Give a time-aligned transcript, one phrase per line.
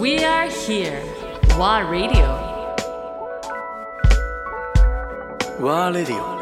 [0.00, 1.02] We are here.
[1.58, 2.24] WA Radio.
[5.60, 6.40] ワーレディオ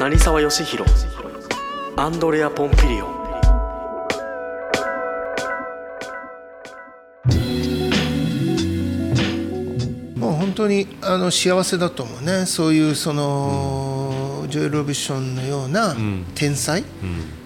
[0.00, 0.90] 成沢義弘
[1.94, 3.18] アンドレア・ポンピリオン。
[10.18, 12.46] もう本当にあの幸せだと思うね。
[12.46, 15.94] そういうその、ジョエル・ロビッションのような
[16.34, 16.82] 天才、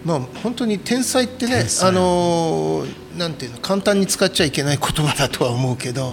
[0.04, 2.86] まあ本当に天才ってねあの
[3.22, 6.12] なんていうの簡単に使っちゃいけない言葉だとは思うけど、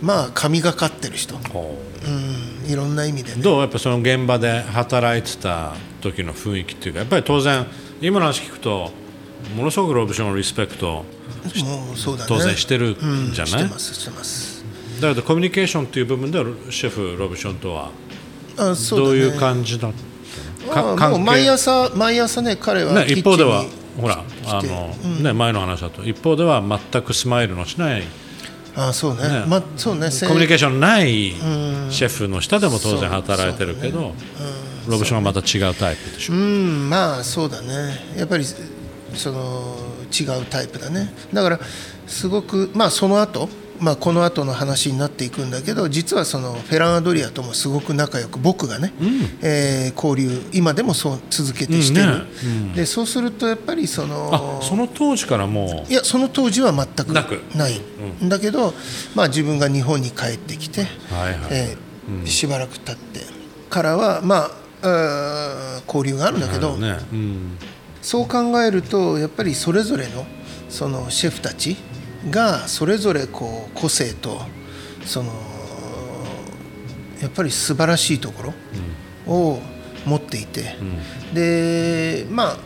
[0.00, 1.38] まあ神がかってる人、う。
[1.38, 3.42] ん、いろんな意味でね。
[3.42, 7.66] どうやっぱその現場で働いてた時の雰囲気っていうかやっぱり当然
[8.00, 8.90] 今の話聞くと
[9.56, 11.04] ものすごくロビションのリスペクトも
[11.94, 12.28] うそうだね。
[12.28, 12.96] 当然してる
[13.32, 14.64] じゃない、してますしてます。
[15.00, 17.90] だけどコミュニケーションっていう部分ではシェフロビションとは
[18.56, 19.92] どういう感じだっ
[20.68, 20.92] たの？
[20.92, 23.64] あかもう毎朝毎朝ね彼はね、一方では
[24.00, 24.88] ほらあの、
[25.22, 28.02] ね、前の話だと一方では全くスマイルのしない
[28.74, 29.22] あそうね。
[29.28, 29.44] ね。
[29.46, 30.08] まあそうね。
[30.26, 31.32] コミュニケーションない
[31.90, 34.14] シェフの下でも当然働いてるけど、
[34.88, 36.88] ロビションはまた違うタイプでしょ、うん。
[36.88, 37.98] まあそうだね。
[38.16, 38.44] やっぱり
[39.14, 39.76] その
[40.10, 41.12] 違うタイプだね。
[41.32, 41.60] だから
[42.06, 43.48] すごくまあその後
[43.80, 48.92] まあこの後の話になっていくんだけど実はそのフェラン・アドリアともすごく仲良く僕がね、
[49.42, 52.68] えー交流今でもそう続けてしてる、うん。
[52.68, 57.12] ねでそうするとやっぱりそのあその当時からもいやその当時は全く
[57.54, 57.80] ない。
[58.24, 58.28] ん。
[58.28, 58.74] だけど、
[59.14, 61.38] まあ、自分が日本に帰ってきて、はいはい。
[61.50, 63.20] えーしばらく経って
[63.70, 64.50] からは、まあ、
[64.82, 66.98] あー交流があるんだけど、ね。
[67.12, 67.58] うん。
[68.02, 70.26] そう考えるとやっぱりそれぞれの
[70.68, 71.76] そのシェフたち
[72.30, 74.40] がそれぞれこう個性と
[75.04, 75.32] その
[77.20, 78.52] やっぱり素晴らしいとこ
[79.26, 79.60] ろを
[80.06, 80.76] 持っていて、
[81.32, 82.56] でまあ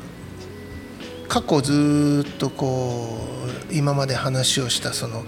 [1.29, 3.19] 過去ずっとこ
[3.71, 5.25] う今まで話をしたその、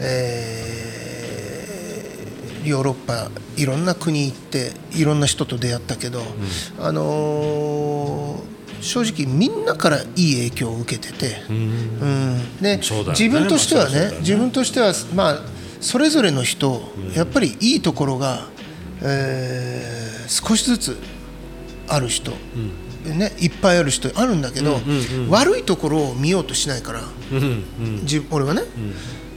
[0.00, 1.10] えー
[2.62, 6.20] ヨーロッパいろんな国行っていろんな人と出会ったけど、
[6.78, 12.56] あのー正直みんなからいい影響を受けてて、うん。
[12.60, 12.80] でね。
[12.82, 14.16] 自分としてはねまあね。
[14.20, 15.42] 自分としてはまあ
[15.80, 16.82] それぞれの人、
[17.14, 18.46] やっぱりいいところが、
[19.02, 20.96] えー少しずつ
[21.88, 22.30] ある人、
[23.04, 24.78] ね、いっぱいある人あるんだけど、
[25.28, 27.00] 悪いところを見ようとしないから、
[28.02, 28.62] 自俺はね、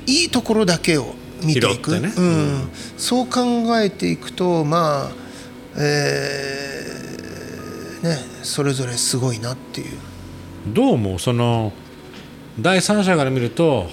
[0.06, 2.14] いいところだけを見ていく、ね。
[2.16, 2.70] うん。
[2.96, 5.12] そう考えていくとまあ、
[5.78, 6.73] えー
[8.04, 9.98] ね、それぞれすごいなっていう。
[10.68, 11.72] どうもその
[12.60, 13.90] 第三者から見ると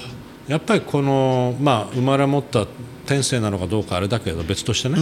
[0.47, 2.66] やっぱりこの、まあ、生まれ持った
[3.06, 4.98] 天性なのかどうかあれだけど別としてね、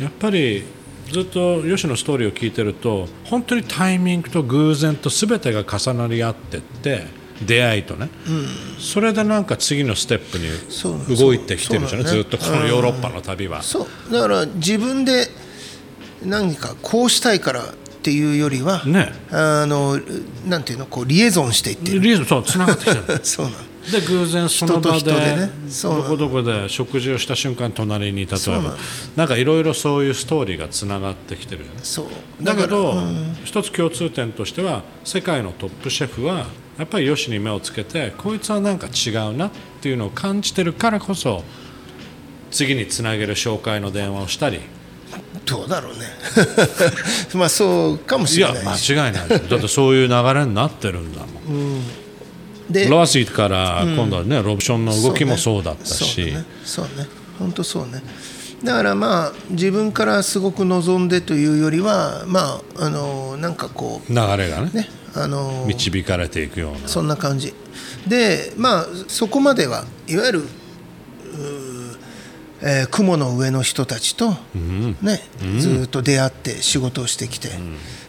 [0.00, 0.64] やっぱり
[1.10, 7.06] ずっと吉野のストーリーを聞いてると本当にタイミングと偶然と全てが重なり合ってって
[7.44, 8.10] 出会いとね、
[8.78, 13.62] それでなんか次のステップに動いてきてるじゃない、そうずっとこのヨーロッパの旅は。
[13.62, 14.12] そう。
[14.12, 15.28] だから自分で
[16.22, 17.64] 何かこうしたいから
[18.00, 19.12] っていうよりは、ね。
[19.30, 20.00] あの
[20.46, 23.56] なんていうのこうリエゾンしていってるリズムそうつながってきてる そうなの
[23.92, 25.50] で偶然その場ででね。
[25.82, 28.76] どこどこで食事をした瞬間隣に例えば。
[29.16, 29.28] なん。
[29.28, 31.80] かいろいろそういうストーリーがつながってきてるよね。
[31.82, 32.06] そう。
[32.42, 33.02] だけど、から
[33.44, 36.46] 一つ共通点としては世界のトップシェフは
[36.78, 39.50] やっぱりよしに目をつけてこいつはなんか違うなっ
[39.82, 41.44] ていうのを感じてるからこそ
[42.50, 44.60] 次につなげる紹介の電話をしたり
[45.46, 46.06] どうだろうね。
[47.34, 48.94] まあそうかもしいやれないし。
[48.94, 51.82] 間違いないだってそういう流れになってるんだもん。
[52.70, 56.34] でロアシーから今度はね、ロブションの動きもそうだったし、
[56.64, 57.08] そうね。
[57.38, 58.02] 本当そうね。
[58.62, 66.88] だからまあ自分からすごく望んでというよりはまああのなんかこ流れがねうねあの導かれていくような。
[66.88, 67.54] そんな感じ。
[68.06, 70.48] でまあそこまではいわゆる
[72.62, 74.30] えー雲の上の人たちと、
[75.02, 75.20] ね
[75.58, 77.48] ずっと出会って仕事をしてきて、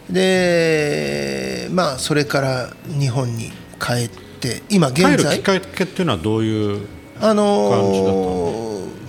[0.09, 4.09] でまあそれから日本に帰っ
[4.39, 5.37] て今帰現在。
[5.37, 6.87] るきっかけっていうのはどういう
[7.19, 8.61] あの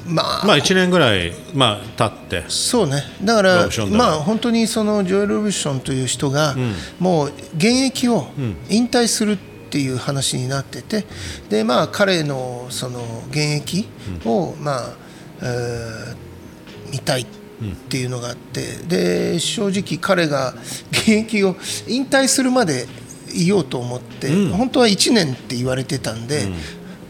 [0.07, 2.45] まあ、まあ1年ぐらい、まあ、経って。
[2.51, 3.03] そうね。
[3.23, 6.55] だからまあ本当にそのジョエル・ロブションという人が、
[6.99, 8.27] もう現役を
[8.69, 9.37] 引退するっ
[9.71, 11.07] ていう話になってて。
[11.49, 13.01] でまあ彼のその
[13.31, 13.89] 現役
[14.25, 15.02] を、まあ、えー
[16.91, 17.27] 見たいっ
[17.89, 18.77] ていうのがあって。
[18.89, 20.55] で正直彼が
[20.93, 21.57] 現役を
[21.89, 22.87] 引退するまで
[23.35, 26.49] いようと思って、本当は1年って言われてたんで、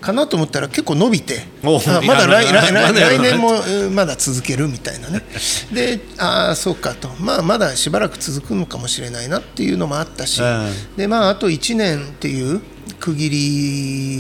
[0.03, 1.79] かなと思ったら結構伸びて ま
[2.15, 5.23] だ来年もうんまだ続けるみたいなね。
[5.73, 10.73] でああそうかと、まあ、まだしばらく続くのかもしれないなっていうのもあったし、うん。
[10.97, 12.61] でまあ、あと1年っていう
[13.01, 13.31] 区切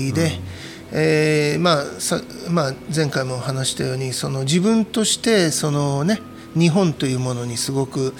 [0.06, 0.40] りで、
[0.94, 6.20] えーまあさまあ、前回も話したようにその自分としてその、ね、
[6.54, 8.14] 日本というものにすごく、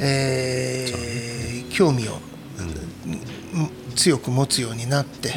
[0.00, 2.18] えー興味を、
[3.96, 5.32] 強く持つようになって、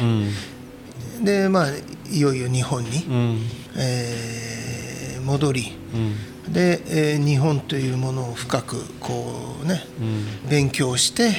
[1.22, 1.68] でまあ、
[2.10, 2.90] いよいよ日本に、
[3.76, 4.13] えー
[5.34, 5.72] 戻り、
[6.48, 6.82] で、
[7.14, 9.82] えー日本というものを深くこう、ね
[10.48, 11.32] 勉強して、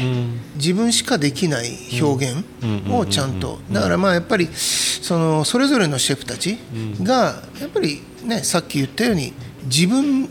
[0.55, 2.43] 自分しかできない表現
[2.91, 3.59] をちゃんと。
[3.71, 6.57] だからまあやっぱりそのそれぞれのシェフたち
[7.01, 9.33] がやっぱりねさっき言ったように
[9.65, 10.29] 自分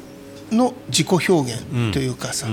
[0.53, 2.47] の自己表現というかさ、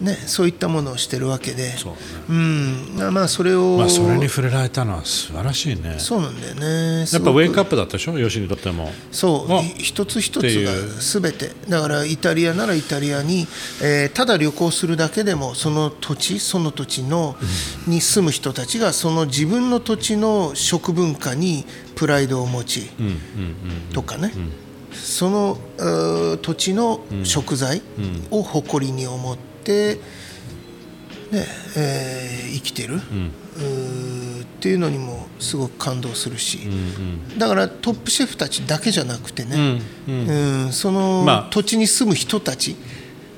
[0.00, 1.76] ね、そういったものをしてるわけで。
[1.76, 1.98] そうね。
[2.28, 5.96] うん、まあそれを、まあ、それに触れられたのは素晴らしいね。
[5.98, 7.06] そうなんだよね。
[7.12, 8.16] やっぱウェイクアップだったでしょ？
[8.16, 8.88] 吉にとっても。
[8.88, 9.52] あそう。
[9.64, 10.72] い一つ一つが
[11.20, 11.50] 全て。
[11.68, 13.46] だからイタリアならイタリアに、
[13.82, 17.36] えーただ旅行するだけでもその土地その土地の、
[17.86, 21.64] に住む人たちがその自分の土地の食文化に
[21.94, 22.90] プライドを持ち、
[23.92, 27.82] とかね、そのうー土地の食材
[28.30, 29.94] を誇りに思って、
[31.30, 31.46] ね
[31.76, 33.00] えー生きてる、っ
[34.60, 36.58] ていうのにもすごく感動するし、
[37.38, 41.50] だからトップシェフたちだけじゃなくてね、うんそのまあ。
[41.50, 42.76] 土地に住む人たち、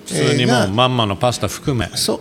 [0.06, 1.88] 普通にもうまんまのパスタ含め。
[1.94, 2.20] そ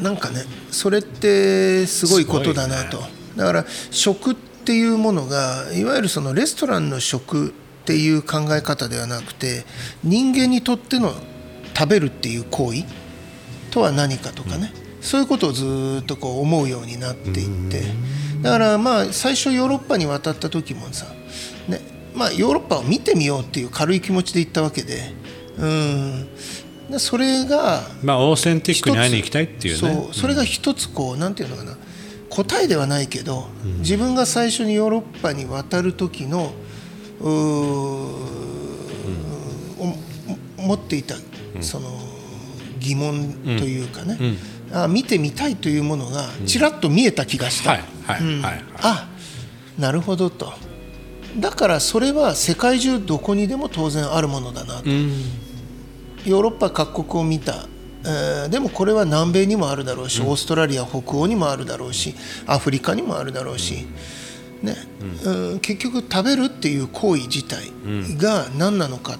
[0.00, 3.02] う、なんかねそれってすごいことだなと、
[3.36, 7.52] だから食っていうものがいわゆるそのレストランの食
[7.82, 9.64] っていう考え方ではなくて
[10.04, 11.12] 人間にとっての
[11.76, 12.84] 食べるっていう行為
[13.72, 17.82] とは何かとかね、そういうことをずーっとこう思うようになっていって。
[18.42, 21.06] だからまあ最初ヨーロッパに渡った時もさ、
[21.68, 21.80] ね
[22.14, 25.14] まあ、ヨーロッパを見てみようっていう軽い気持ちで行ったわけで。
[25.58, 26.28] うん。
[26.90, 29.94] でそれがまあオーセンティックに会いに行きたいっていうね。
[29.94, 31.76] そうそれが一つこうなんていうのかな。
[32.28, 33.48] 答えではないけど、
[33.80, 36.52] 自分が最初にヨーロッパに渡る時の
[40.58, 41.14] 持っていた
[41.60, 41.88] その
[42.78, 44.18] 疑問というかね、
[44.72, 47.72] あ見てみたいというものがちらっと見えた気がした、
[48.80, 49.08] あ
[49.78, 50.52] なるほどと。
[51.38, 54.88] だからそれは世界中どこにでも当然あるものだなと、
[56.24, 57.66] ヨーロッパ各国を見た、
[58.04, 62.14] えーでもこれは南米にもあるだろうし、オーストラリア北欧にもあるだろうし
[62.46, 63.86] アフリカにもあるだろうし、
[64.62, 64.76] ね。
[65.24, 65.60] うん。
[65.60, 67.72] 結局食べるっていう行為自体
[68.16, 69.18] が何なのかっ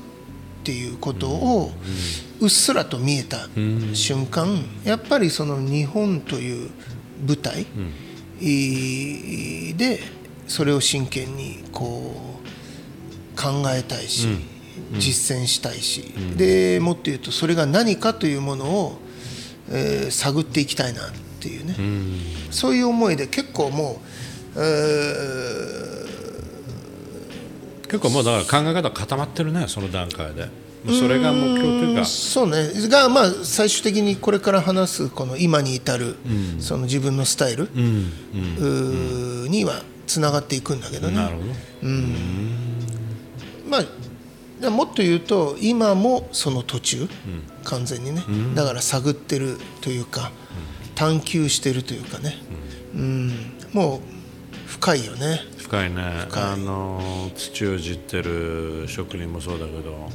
[0.64, 1.72] ていうことを
[2.40, 3.48] うっすらと見えた
[3.94, 6.70] 瞬間やっぱりその日本という
[7.26, 7.66] 舞台
[8.40, 10.00] いで
[10.46, 12.14] それを真剣にこ
[13.34, 14.28] う考えたいし、
[14.98, 18.98] 実践したいし、でもっと言うとそれが何かというものを、
[19.70, 21.74] えー探っていきたいなっていうね、
[22.50, 24.00] そういう思いで結構もう、え
[27.88, 30.49] 結構もうだから考え方固まってるねその段階で。
[30.84, 32.04] それが目標というか。
[32.04, 32.72] そうね。
[32.88, 36.16] がまあ最終的にこれから話すこの今に至る、
[36.58, 41.14] その自分のスタイル、うーにはつながっていくんだけどね。
[41.14, 41.49] なるほど。
[43.69, 43.84] まあ
[44.60, 47.08] でもっと言うと今もその途中、
[47.62, 48.25] 完全にね、
[48.56, 50.32] だから探ってるというか、
[50.96, 52.38] 探求してるというかね、
[52.97, 53.52] うん。
[53.73, 54.00] もう
[54.73, 55.41] 深いよね。
[55.59, 56.26] 深いね。
[56.33, 60.09] あの土をじってる職人もそうだけど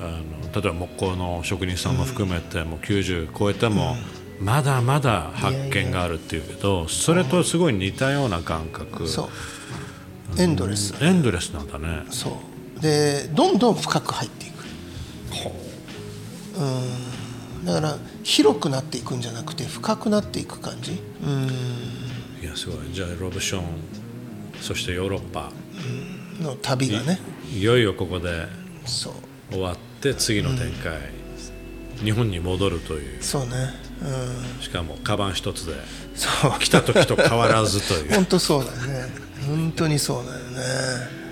[0.00, 3.96] あの例えば木工の職人さんも含めて、もう90超えても、
[4.40, 9.06] まだまだ発見があるっていうけどそれとすごい似たような感覚。
[9.06, 10.40] そう。
[10.40, 12.04] エンドレス、エンドレスなんだね。
[12.10, 12.40] そ
[12.76, 12.80] う。
[12.80, 14.64] でどんどん深く入っていく。
[16.58, 17.66] うん。
[17.66, 21.02] だから広くなっていくんじゃなくて深くなっていく感じ。
[21.22, 22.13] うん
[22.44, 22.92] いやすごい。
[22.92, 23.64] じゃあロブション
[24.60, 25.50] そしてヨーロッパ。
[26.42, 27.18] の旅がね。
[27.50, 28.46] いよいよここで
[29.50, 30.98] 終わって次の展開、
[32.02, 33.22] 日本に戻るという。
[33.22, 33.48] そうね。
[34.02, 34.62] うん。
[34.62, 35.74] しかもカバン一つで。
[36.14, 36.58] そう。
[36.60, 38.14] 来た時と変わらずという。
[38.14, 39.06] 本当そうだよね。
[39.46, 41.23] 本当にそうだよね